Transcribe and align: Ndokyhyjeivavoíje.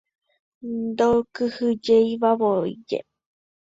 Ndokyhyjeivavoíje. 0.89 2.99